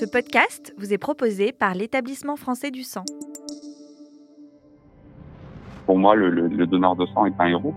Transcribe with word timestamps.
Ce 0.00 0.06
podcast 0.06 0.72
vous 0.78 0.94
est 0.94 0.98
proposé 0.98 1.52
par 1.52 1.74
l'établissement 1.74 2.36
français 2.36 2.70
du 2.70 2.84
sang. 2.84 3.04
Pour 5.84 5.98
moi, 5.98 6.14
le, 6.14 6.30
le 6.30 6.66
donneur 6.66 6.96
de 6.96 7.04
sang 7.04 7.26
est 7.26 7.34
un 7.38 7.48
héros. 7.48 7.74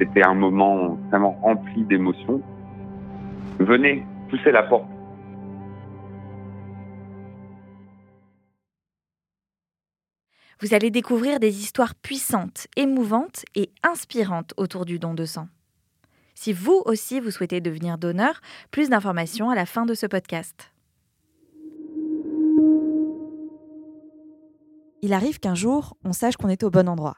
C'était 0.00 0.24
un 0.24 0.34
moment 0.34 0.98
vraiment 1.10 1.38
rempli 1.40 1.84
d'émotions. 1.84 2.42
Venez, 3.60 4.04
poussez 4.30 4.50
la 4.50 4.64
porte. 4.64 4.88
Vous 10.60 10.74
allez 10.74 10.90
découvrir 10.90 11.38
des 11.38 11.60
histoires 11.60 11.94
puissantes, 11.94 12.66
émouvantes 12.76 13.44
et 13.54 13.70
inspirantes 13.84 14.54
autour 14.56 14.84
du 14.86 14.98
don 14.98 15.14
de 15.14 15.24
sang. 15.24 15.46
Si 16.34 16.52
vous 16.52 16.82
aussi 16.84 17.20
vous 17.20 17.30
souhaitez 17.30 17.60
devenir 17.60 17.96
donneur, 17.96 18.40
plus 18.72 18.88
d'informations 18.88 19.50
à 19.50 19.54
la 19.54 19.66
fin 19.66 19.86
de 19.86 19.94
ce 19.94 20.06
podcast. 20.06 20.71
Il 25.04 25.12
arrive 25.14 25.40
qu'un 25.40 25.56
jour, 25.56 25.96
on 26.04 26.12
sache 26.12 26.36
qu'on 26.36 26.48
est 26.48 26.62
au 26.62 26.70
bon 26.70 26.88
endroit. 26.88 27.16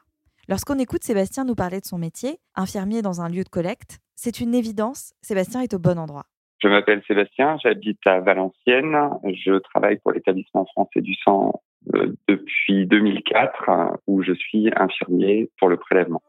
Lorsqu'on 0.49 0.79
écoute 0.79 1.03
Sébastien 1.03 1.45
nous 1.45 1.53
parler 1.53 1.81
de 1.81 1.85
son 1.85 1.99
métier, 1.99 2.39
infirmier 2.55 3.03
dans 3.03 3.21
un 3.21 3.29
lieu 3.29 3.43
de 3.43 3.49
collecte, 3.49 3.99
c'est 4.15 4.39
une 4.39 4.55
évidence, 4.55 5.13
Sébastien 5.21 5.61
est 5.61 5.75
au 5.75 5.77
bon 5.77 5.99
endroit. 5.99 6.23
Je 6.63 6.67
m'appelle 6.67 7.03
Sébastien, 7.07 7.57
j'habite 7.61 7.99
à 8.07 8.21
Valenciennes, 8.21 8.97
je 9.23 9.59
travaille 9.59 9.99
pour 9.99 10.13
l'établissement 10.13 10.65
français 10.65 11.01
du 11.01 11.13
sang 11.13 11.61
euh, 11.93 12.11
depuis 12.27 12.87
2004 12.87 13.99
où 14.07 14.23
je 14.23 14.33
suis 14.33 14.71
infirmier 14.75 15.51
pour 15.59 15.69
le 15.69 15.77
prélèvement. 15.77 16.23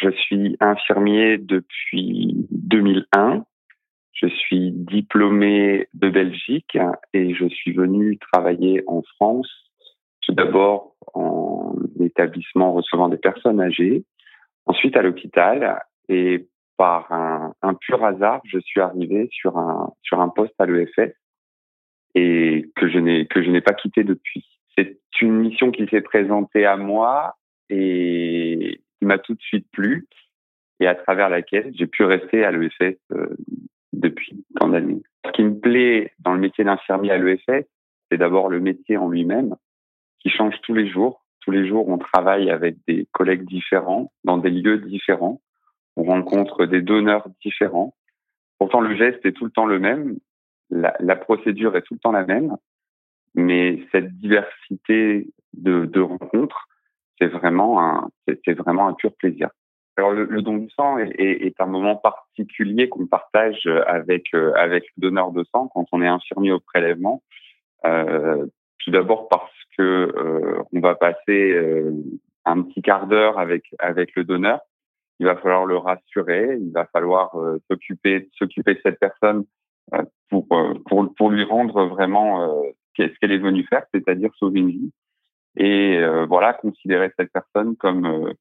Je 0.00 0.10
suis 0.10 0.56
infirmier 0.58 1.38
depuis 1.38 2.48
2001. 2.50 3.44
Je 4.20 4.28
suis 4.28 4.70
diplômé 4.72 5.88
de 5.94 6.10
Belgique 6.10 6.76
et 7.14 7.34
je 7.34 7.48
suis 7.48 7.72
venu 7.72 8.18
travailler 8.18 8.82
en 8.86 9.02
France, 9.16 9.50
tout 10.20 10.34
d'abord 10.34 10.94
en 11.14 11.74
établissement 12.00 12.72
recevant 12.72 13.08
des 13.08 13.16
personnes 13.16 13.60
âgées, 13.60 14.04
ensuite 14.66 14.96
à 14.96 15.02
l'hôpital 15.02 15.82
et 16.08 16.48
par 16.76 17.10
un, 17.12 17.74
pur 17.74 18.04
hasard, 18.04 18.40
je 18.44 18.58
suis 18.58 18.80
arrivé 18.80 19.28
sur 19.32 19.58
un 19.58 19.92
sur 20.02 20.20
un 20.20 20.28
poste 20.28 20.54
à 20.58 20.66
l'EFS 20.66 21.14
et 22.14 22.70
que 22.76 22.88
je 22.88 22.98
n'ai 22.98 23.26
que 23.26 23.42
je 23.42 23.50
n'ai 23.50 23.60
pas 23.60 23.74
quitté 23.74 24.04
depuis. 24.04 24.44
C'est 24.76 24.98
une 25.22 25.36
mission 25.36 25.70
qui 25.70 25.86
s'est 25.88 26.00
présentée 26.00 26.66
à 26.66 26.76
moi 26.76 27.36
et 27.68 28.80
qui 28.98 29.04
m'a 29.04 29.18
tout 29.18 29.34
de 29.34 29.42
suite 29.42 29.66
plu 29.72 30.08
et 30.80 30.86
à 30.86 30.94
travers 30.94 31.28
laquelle 31.28 31.70
j'ai 31.74 31.86
pu 31.86 32.04
rester 32.04 32.44
à 32.44 32.50
l'EFS 32.50 32.96
euh, 33.12 33.36
depuis 34.00 34.44
tant 34.58 34.68
d'années. 34.68 35.02
Ce 35.26 35.30
qui 35.32 35.42
me 35.42 35.58
plaît 35.58 36.12
dans 36.20 36.32
le 36.32 36.40
métier 36.40 36.64
d'infirmier 36.64 37.10
à 37.10 37.18
l'EFS, 37.18 37.66
c'est 38.10 38.18
d'abord 38.18 38.48
le 38.48 38.60
métier 38.60 38.96
en 38.96 39.08
lui-même 39.08 39.56
qui 40.20 40.30
change 40.30 40.54
tous 40.62 40.74
les 40.74 40.88
jours. 40.88 41.24
Tous 41.40 41.50
les 41.50 41.66
jours, 41.66 41.88
on 41.88 41.98
travaille 41.98 42.50
avec 42.50 42.76
des 42.86 43.06
collègues 43.12 43.44
différents, 43.44 44.12
dans 44.24 44.38
des 44.38 44.50
lieux 44.50 44.78
différents. 44.78 45.40
On 45.96 46.04
rencontre 46.04 46.66
des 46.66 46.82
donneurs 46.82 47.28
différents. 47.42 47.94
Pourtant, 48.58 48.80
le 48.80 48.94
geste 48.94 49.24
est 49.24 49.32
tout 49.32 49.46
le 49.46 49.50
temps 49.50 49.66
le 49.66 49.78
même. 49.78 50.18
La, 50.70 51.16
procédure 51.16 51.76
est 51.76 51.82
tout 51.82 51.94
le 51.94 52.00
temps 52.00 52.12
la 52.12 52.26
même. 52.26 52.56
Mais 53.34 53.82
cette 53.92 54.18
diversité 54.18 55.28
de, 55.54 56.00
rencontres 56.00 56.68
c'est 57.18 57.26
vraiment 57.26 57.78
un 57.78 58.94
pur 58.94 59.14
plaisir. 59.14 59.50
Alors 60.00 60.12
le, 60.12 60.42
don 60.42 60.56
du 60.56 60.70
sang 60.70 60.98
est, 60.98 61.60
un 61.60 61.66
moment 61.66 61.96
particulier 61.96 62.88
qu'on 62.88 63.06
partage 63.06 63.66
avec 63.86 64.26
euh, 64.34 64.52
avec 64.56 64.84
le 64.96 65.02
donneur 65.02 65.30
de 65.32 65.44
sang 65.52 65.68
quand 65.68 65.84
on 65.92 66.02
est 66.02 66.06
infirmier 66.06 66.52
au 66.52 66.60
prélèvement. 66.60 67.22
Euh, 67.84 68.46
tout 68.78 68.90
d'abord 68.90 69.28
parce 69.28 69.52
que 69.76 69.82
euh, 69.82 70.62
on 70.72 70.80
va 70.80 70.94
passer 70.94 71.52
euh, 71.52 71.92
un 72.44 72.62
petit 72.62 72.82
quart 72.82 73.06
d'heure 73.06 73.38
avec 73.38 73.64
avec 73.78 74.14
le 74.16 74.24
donneur. 74.24 74.60
Il 75.18 75.26
va 75.26 75.36
falloir 75.36 75.66
le 75.66 75.76
rassurer, 75.76 76.56
il 76.58 76.72
va 76.72 76.86
falloir 76.86 77.34
euh, 77.38 77.58
s'occuper 77.70 78.28
s'occuper 78.38 78.74
de 78.74 78.80
cette 78.82 78.98
personne 78.98 79.44
pour 80.30 80.46
pour 81.16 81.30
lui 81.30 81.44
rendre 81.44 81.84
vraiment 81.86 82.62
ce 82.96 83.02
qu'elle 83.20 83.32
est 83.32 83.38
venue 83.38 83.66
faire, 83.66 83.84
c'est-à-dire 83.92 84.30
sauver 84.38 84.60
une 84.60 84.70
vie 84.70 84.92
et 85.56 85.98
euh, 85.98 86.26
voilà 86.26 86.52
considérer 86.54 87.12
cette 87.18 87.32
personne 87.32 87.76
comme 87.76 88.06
euh, 88.06 88.32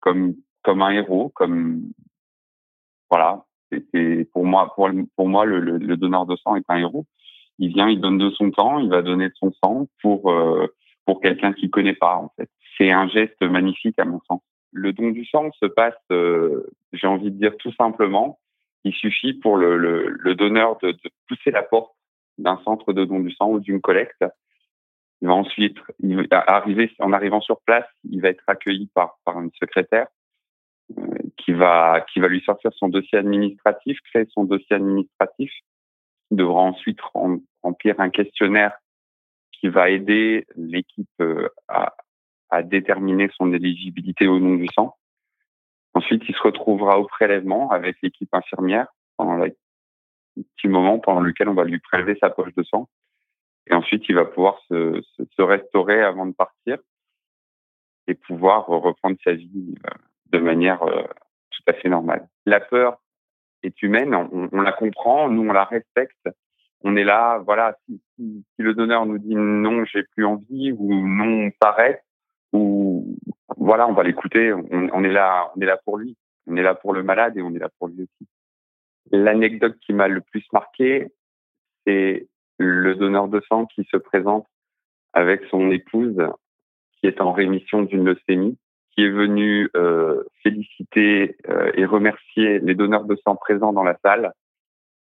comme 0.00 0.34
comme 0.62 0.82
un 0.82 0.90
héros 0.90 1.30
comme 1.34 1.82
voilà. 3.10 3.44
Pour 4.32 4.44
moi 4.44 4.74
pour 4.74 5.28
moi 5.28 5.44
le, 5.44 5.96
donneur 5.96 6.26
de 6.26 6.36
sang 6.36 6.56
est 6.56 6.64
un 6.68 6.78
héros. 6.78 7.06
Il 7.58 7.72
vient 7.72 7.88
il 7.88 8.00
donne 8.00 8.18
de 8.18 8.30
son 8.30 8.50
temps 8.50 8.78
il 8.78 8.90
va 8.90 9.02
donner 9.02 9.28
de 9.28 9.34
son 9.36 9.52
sang 9.62 9.86
pour 10.02 10.30
euh, 10.30 10.66
pour 11.06 11.20
quelqu'un 11.20 11.52
qu'il 11.52 11.70
connaît 11.70 11.94
pas 11.94 12.16
en 12.16 12.32
fait. 12.36 12.48
C'est 12.76 12.90
un 12.90 13.08
geste 13.08 13.42
magnifique 13.42 13.98
à 13.98 14.04
mon 14.04 14.20
sens. 14.26 14.40
Le 14.72 14.92
don 14.92 15.10
du 15.10 15.24
sang 15.24 15.50
se 15.60 15.66
passe 15.66 15.94
j'ai 16.10 17.06
envie 17.06 17.30
de 17.30 17.38
dire 17.38 17.56
tout 17.58 17.72
simplement 17.74 18.38
il 18.84 18.94
suffit 18.94 19.34
pour 19.34 19.56
le, 19.56 20.34
donneur 20.34 20.78
de, 20.78 20.96
pousser 21.28 21.50
la 21.50 21.62
porte 21.62 21.92
d'un 22.38 22.60
centre 22.64 22.92
de 22.92 23.04
don 23.04 23.20
du 23.20 23.32
sang 23.32 23.50
ou 23.50 23.60
d'une 23.60 23.80
collecte. 23.80 24.24
Il 25.22 25.28
va 25.28 25.34
ensuite, 25.34 25.76
arriver, 26.30 26.90
en 26.98 27.12
arrivant 27.12 27.42
sur 27.42 27.60
place, 27.60 27.84
il 28.08 28.22
va 28.22 28.30
être 28.30 28.44
accueilli 28.46 28.88
par, 28.94 29.18
par 29.24 29.38
une 29.40 29.50
secrétaire. 29.60 30.06
euh, 30.06 30.19
qui 31.36 31.52
va, 31.52 32.04
qui 32.12 32.20
va 32.20 32.28
lui 32.28 32.40
sortir 32.42 32.70
son 32.74 32.88
dossier 32.88 33.18
administratif, 33.18 33.98
créer 34.10 34.26
son 34.30 34.44
dossier 34.44 34.76
administratif. 34.76 35.52
Il 36.30 36.36
devra 36.36 36.60
ensuite 36.60 37.00
remplir 37.62 37.98
un 37.98 38.10
questionnaire 38.10 38.76
qui 39.52 39.68
va 39.68 39.90
aider 39.90 40.46
l'équipe 40.56 41.08
euh, 41.20 41.48
à, 41.68 41.94
à 42.50 42.62
déterminer 42.62 43.30
son 43.36 43.52
éligibilité 43.52 44.26
au 44.26 44.38
nom 44.38 44.54
du 44.54 44.66
sang. 44.74 44.96
Ensuite, 45.94 46.22
il 46.28 46.34
se 46.34 46.42
retrouvera 46.42 46.98
au 46.98 47.06
prélèvement 47.06 47.70
avec 47.70 47.96
l'équipe 48.02 48.32
infirmière 48.32 48.86
pendant 49.16 49.42
un 49.42 49.48
petit 50.56 50.68
moment 50.68 50.98
pendant 50.98 51.20
lequel 51.20 51.48
on 51.48 51.54
va 51.54 51.64
lui 51.64 51.80
prélever 51.80 52.16
sa 52.20 52.30
poche 52.30 52.54
de 52.54 52.62
sang. 52.62 52.88
Et 53.66 53.74
ensuite, 53.74 54.04
il 54.08 54.14
va 54.14 54.24
pouvoir 54.24 54.58
se, 54.68 55.00
se, 55.16 55.22
se, 55.30 55.42
restaurer 55.42 56.00
avant 56.00 56.26
de 56.26 56.32
partir 56.32 56.78
et 58.06 58.14
pouvoir 58.14 58.66
reprendre 58.66 59.16
sa 59.22 59.32
vie 59.32 59.74
euh, 59.86 59.90
de 60.32 60.38
manière 60.38 60.82
euh, 60.82 61.02
tout 61.50 61.62
à 61.66 61.72
fait 61.74 61.88
normale. 61.88 62.28
La 62.46 62.60
peur 62.60 63.00
est 63.62 63.82
humaine, 63.82 64.14
on, 64.14 64.60
la 64.60 64.72
comprend, 64.72 65.28
nous 65.28 65.48
on 65.48 65.52
la 65.52 65.64
respecte. 65.64 66.28
On 66.82 66.96
est 66.96 67.04
là, 67.04 67.38
voilà, 67.38 67.76
si, 67.84 68.00
le 68.58 68.74
donneur 68.74 69.04
nous 69.04 69.18
dit 69.18 69.34
non, 69.34 69.84
j'ai 69.84 70.02
plus 70.02 70.24
envie 70.24 70.72
ou 70.72 71.06
non, 71.06 71.48
on 71.48 71.50
s'arrête 71.62 72.02
ou 72.52 73.16
voilà, 73.56 73.86
on 73.86 73.92
va 73.92 74.02
l'écouter. 74.02 74.52
On, 74.52 75.04
est 75.04 75.12
là, 75.12 75.50
on 75.54 75.60
est 75.60 75.66
là 75.66 75.78
pour 75.84 75.98
lui, 75.98 76.16
on 76.46 76.56
est 76.56 76.62
là 76.62 76.74
pour 76.74 76.94
le 76.94 77.02
malade 77.02 77.36
et 77.36 77.42
on 77.42 77.54
est 77.54 77.58
là 77.58 77.68
pour 77.78 77.88
lui 77.88 78.02
aussi. 78.02 78.28
L'anecdote 79.12 79.76
qui 79.80 79.92
m'a 79.92 80.08
le 80.08 80.22
plus 80.22 80.44
marqué, 80.52 81.08
c'est 81.86 82.28
le 82.58 82.94
donneur 82.94 83.28
de 83.28 83.42
sang 83.48 83.66
qui 83.66 83.84
se 83.90 83.96
présente 83.96 84.46
avec 85.12 85.42
son 85.50 85.70
épouse 85.70 86.22
qui 87.00 87.06
est 87.06 87.20
en 87.20 87.32
rémission 87.32 87.82
d'une 87.82 88.04
leucémie, 88.04 88.58
est 89.02 89.10
venu 89.10 89.68
euh, 89.76 90.24
féliciter 90.42 91.36
euh, 91.48 91.70
et 91.74 91.84
remercier 91.84 92.58
les 92.60 92.74
donneurs 92.74 93.04
de 93.04 93.16
sang 93.16 93.36
présents 93.36 93.72
dans 93.72 93.82
la 93.82 93.98
salle. 94.04 94.32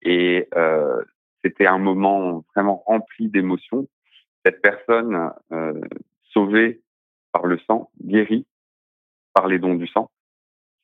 Et 0.03 0.49
euh, 0.55 1.03
c'était 1.45 1.67
un 1.67 1.79
moment 1.79 2.45
vraiment 2.55 2.83
rempli 2.87 3.29
d'émotions. 3.29 3.89
Cette 4.45 4.63
personne 4.63 5.33
sauvée 6.33 6.81
par 7.33 7.47
le 7.47 7.59
sang, 7.67 7.91
guérie 8.01 8.47
par 9.35 9.49
les 9.49 9.59
dons 9.59 9.75
du 9.75 9.89
sang, 9.89 10.11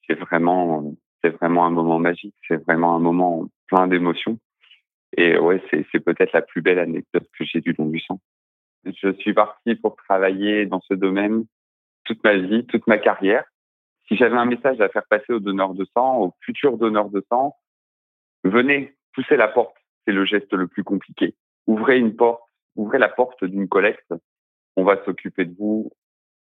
c'est 0.06 0.18
vraiment, 0.18 0.92
c'est 1.22 1.30
vraiment 1.30 1.64
un 1.64 1.70
moment 1.70 2.00
magique. 2.00 2.34
C'est 2.48 2.62
vraiment 2.64 2.96
un 2.96 2.98
moment 2.98 3.48
plein 3.68 3.86
d'émotions. 3.86 4.38
Et 5.16 5.38
ouais, 5.38 5.62
c'est 5.70 6.00
peut-être 6.00 6.32
la 6.32 6.42
plus 6.42 6.60
belle 6.60 6.80
anecdote 6.80 7.28
que 7.38 7.44
j'ai 7.44 7.60
du 7.60 7.72
don 7.72 7.86
du 7.86 8.00
sang. 8.00 8.20
Je 8.84 9.12
suis 9.18 9.32
parti 9.32 9.76
pour 9.76 9.94
travailler 9.94 10.66
dans 10.66 10.80
ce 10.80 10.94
domaine 10.94 11.44
toute 12.04 12.22
ma 12.24 12.36
vie, 12.36 12.66
toute 12.66 12.86
ma 12.86 12.98
carrière. 12.98 13.44
Si 14.08 14.16
j'avais 14.16 14.36
un 14.36 14.44
message 14.44 14.80
à 14.80 14.88
faire 14.88 15.06
passer 15.08 15.32
aux 15.32 15.40
donneurs 15.40 15.74
de 15.74 15.84
sang, 15.94 16.20
aux 16.20 16.34
futurs 16.40 16.76
donneurs 16.76 17.10
de 17.10 17.24
sang, 17.30 17.56
venez, 18.44 18.94
poussez 19.14 19.36
la 19.36 19.48
porte. 19.48 19.76
C'est 20.04 20.12
le 20.12 20.24
geste 20.24 20.52
le 20.52 20.66
plus 20.66 20.84
compliqué. 20.84 21.34
Ouvrez 21.66 21.98
une 21.98 22.16
porte, 22.16 22.42
ouvrez 22.76 22.98
la 22.98 23.08
porte 23.08 23.44
d'une 23.44 23.68
collecte. 23.68 24.12
On 24.76 24.84
va 24.84 25.02
s'occuper 25.04 25.44
de 25.44 25.54
vous. 25.56 25.90